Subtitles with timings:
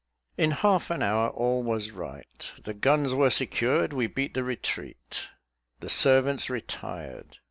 [0.35, 5.27] In half an hour, all was right; "the guns were secured we beat the retreat;"
[5.79, 7.37] the servants retired.